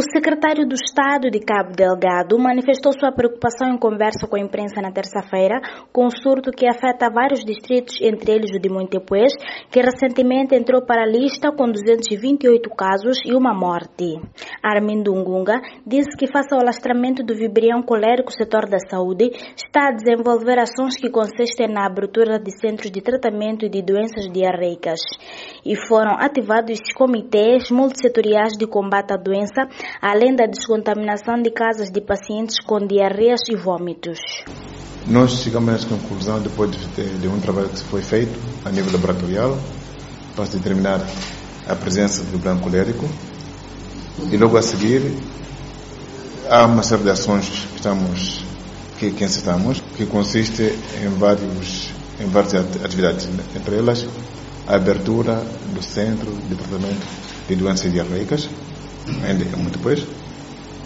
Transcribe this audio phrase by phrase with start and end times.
[0.00, 4.80] O secretário do Estado de Cabo Delgado manifestou sua preocupação em conversa com a imprensa
[4.80, 5.60] na terça-feira
[5.92, 9.30] com o surto que afeta vários distritos, entre eles o de Montepuez,
[9.70, 14.18] que recentemente entrou para a lista com 228 casos e uma morte.
[14.62, 19.92] Armindo Ngunga disse que face ao alastramento do vibrião colérico setor da saúde, está a
[19.92, 25.00] desenvolver ações que consistem na abertura de centros de tratamento de doenças diarreicas
[25.62, 29.68] e foram ativados comitês multissetoriais de combate à doença
[30.00, 34.18] além da descontaminação de casas de pacientes com diarreias e vômitos.
[35.06, 38.92] Nós chegamos a essa conclusão depois de, de um trabalho que foi feito a nível
[38.92, 39.58] laboratorial
[40.36, 41.00] para determinar
[41.66, 43.06] a presença do branco colérico
[44.30, 45.02] e logo a seguir
[46.48, 48.44] há uma série de ações que estamos
[48.98, 53.28] que, que incitamos que consiste em vários em várias atividades.
[53.56, 54.06] Entre elas
[54.66, 55.42] a abertura
[55.74, 57.06] do centro de tratamento
[57.48, 58.48] de doenças diarreicas
[59.24, 60.06] ainda muito depois,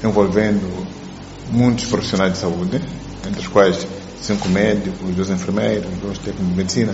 [0.03, 0.87] envolvendo
[1.51, 2.81] muitos profissionais de saúde,
[3.27, 3.87] entre os quais
[4.21, 6.93] cinco médicos, dois enfermeiros, dois técnicos de medicina,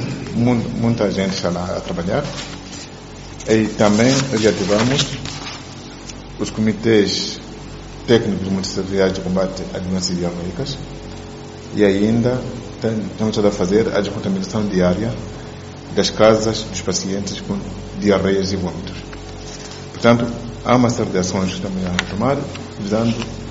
[0.80, 2.24] muita gente está lá a trabalhar.
[3.48, 5.06] E também reativamos
[6.38, 7.40] os comitês
[8.06, 10.76] técnicos multissetoriais de combate a doenças diarreicas
[11.74, 12.40] e ainda
[12.74, 15.12] estamos a fazer a descontaminação diária
[15.94, 17.58] das casas dos pacientes com
[18.00, 18.96] diarreias e vômitos.
[19.92, 20.26] Portanto,
[20.64, 22.36] há uma de ações também a tomar,
[22.78, 23.49] visando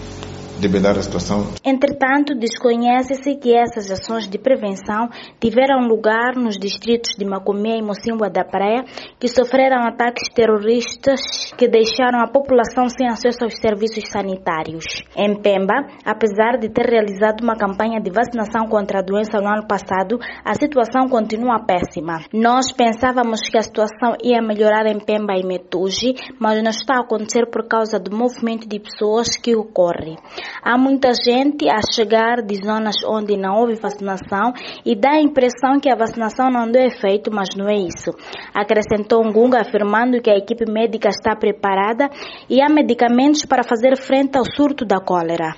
[0.59, 1.47] debelar a situação.
[1.65, 8.29] Entretanto, desconhece-se que essas ações de prevenção tiveram lugar nos distritos de Macomé e Mocimboa
[8.29, 8.83] da Praia,
[9.19, 11.19] que sofreram ataques terroristas
[11.57, 14.85] que deixaram a população sem acesso aos serviços sanitários.
[15.15, 19.67] Em Pemba, apesar de ter realizado uma campanha de vacinação contra a doença no ano
[19.67, 22.19] passado, a situação continua péssima.
[22.33, 27.01] Nós pensávamos que a situação ia melhorar em Pemba e Metuji, mas não está a
[27.01, 30.15] acontecer por causa do movimento de pessoas que ocorre.
[30.63, 34.53] Há muita gente a chegar de zonas onde não houve vacinação
[34.85, 38.11] e dá a impressão que a vacinação não deu efeito, mas não é isso.
[38.53, 42.09] Acrescentou Ngunga afirmando que a equipe médica está preparada
[42.49, 45.55] e há medicamentos para fazer frente ao surto da cólera.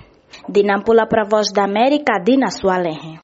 [0.47, 3.19] De Nampula para a Voz da América, Dina Sualenhe.